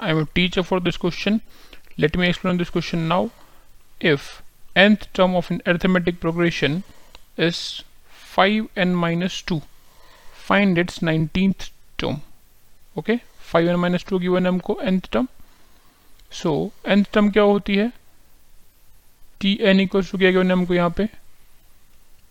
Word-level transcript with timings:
I 0.00 0.10
am 0.10 0.18
a 0.18 0.26
teacher 0.26 0.62
for 0.62 0.80
this 0.80 0.96
question. 0.96 1.40
Let 1.96 2.16
me 2.16 2.28
explain 2.28 2.56
this 2.56 2.70
question 2.70 3.08
now. 3.08 3.30
If 4.00 4.42
nth 4.76 5.12
term 5.12 5.34
of 5.34 5.50
an 5.50 5.62
arithmetic 5.66 6.20
progression 6.20 6.82
is 7.36 7.82
5n 8.36 8.94
minus 8.94 9.40
2, 9.42 9.62
find 10.34 10.78
its 10.78 10.98
19th 11.00 11.70
term. 11.98 12.22
Okay, 12.96 13.22
5n 13.52 13.78
minus 13.78 14.04
2 14.04 14.20
given 14.20 14.46
हमको 14.46 14.78
nth 14.92 15.10
term. 15.10 15.28
So 16.32 16.72
nth 16.84 17.12
term 17.12 17.32
क्या 17.32 17.42
होती 17.42 17.76
है 17.76 17.92
T 19.40 19.58
N 19.70 19.80
equals 19.80 20.10
to 20.12 20.18
क्या 20.18 20.30
given 20.30 20.50
हमको 20.52 20.74
यहाँ 20.74 20.90
पे 20.96 21.04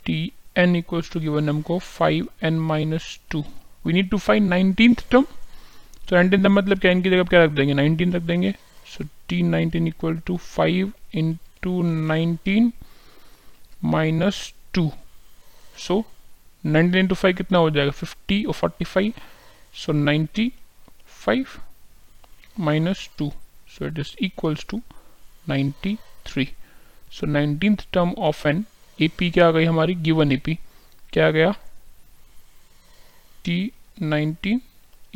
T 0.05 0.19
N 0.57 0.75
equals 0.75 1.11
to 1.11 1.19
given 1.19 1.49
हमको 1.49 1.77
five 1.79 2.27
N 2.43 2.59
minus 2.69 3.17
two 3.31 3.43
we 3.85 3.93
need 3.93 4.09
to 4.09 4.17
find 4.17 4.49
nineteen 4.49 4.93
term 5.11 5.25
तो 6.09 6.15
नाइनटीन 6.15 6.43
का 6.43 6.49
मतलब 6.49 6.79
क्या? 6.79 6.91
इनकी 6.91 7.09
जगह 7.09 7.23
क्या 7.23 7.43
रख 7.43 7.51
देंगे? 7.51 7.73
नाइनटीन 7.73 8.13
रख 8.13 8.21
देंगे। 8.21 8.51
So 8.87 9.03
T 9.29 9.41
nineteen 9.43 9.87
equal 9.87 10.17
to 10.27 10.37
five 10.37 10.91
into 11.15 11.81
nineteen 12.07 12.71
minus 13.83 14.53
two 14.73 14.91
so 15.77 16.03
nineteen 16.65 16.99
into 16.99 17.15
five 17.15 17.35
कितना 17.35 17.57
हो 17.57 17.69
जाएगा? 17.69 17.91
फिफ्टी 17.91 18.43
और 18.43 18.53
forty 18.53 18.85
five 18.85 19.13
so 19.75 19.91
ninety 19.93 20.51
five 21.25 21.47
minus 22.59 23.09
two 23.17 23.31
so 23.77 23.85
it 23.87 23.99
is 23.99 24.15
equals 24.25 24.65
to 24.69 24.81
ninety 25.49 25.97
three 26.25 26.47
so 27.11 27.25
nineteen 27.25 27.75
term 27.93 28.13
of 28.29 28.47
an 28.47 28.65
AP 28.99 29.29
क्या 29.31 29.47
आ 29.47 29.51
गई 29.51 29.65
हमारी? 29.65 29.95
Given 29.95 30.31
AP 30.31 30.57
क्या 31.13 31.27
आ 31.27 31.31
गया? 31.31 31.51
T 33.45 33.59
nineteen 34.01 34.61